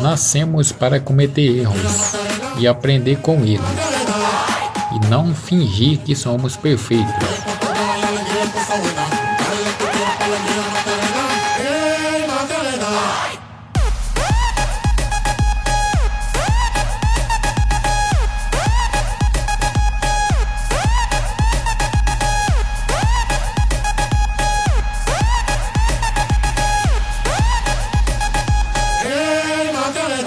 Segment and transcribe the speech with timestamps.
[0.00, 2.12] Nascemos para cometer erros
[2.58, 3.60] e aprender com eles.
[4.94, 7.14] E não fingir que somos perfeitos.
[12.48, 13.37] para dar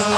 [0.01, 0.17] Cuerpo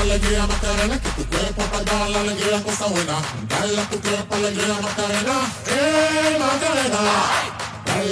[0.00, 3.18] alegría Macarena, que tu cuerpo para alegría cosa buena.
[3.48, 7.55] Dale tu cuerpo alegría Macarena, eh Macarena.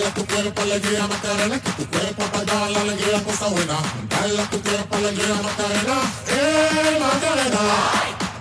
[0.04, 3.78] Dale tu cuerpo alegría Macarena, que tu cuerpo para dar la alegría cosa buena.
[4.10, 5.96] Dale tu cuerpo alegría Macarena,
[6.28, 7.60] eh Macarena.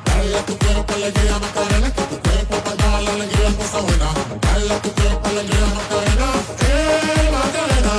[0.04, 4.10] Dale tu cuerpo alegría Macarena, que tu cuerpo para dar la alegría cosa buena.
[4.42, 6.28] Dale tu cuerpo alegría Macarena,
[6.68, 7.94] eh Macarena.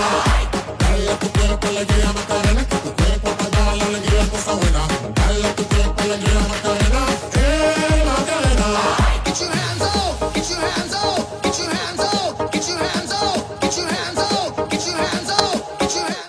[0.79, 5.04] Dale tu cuerpo alegría Macarena, que tu cuerpo para dar la alegría cosa buena.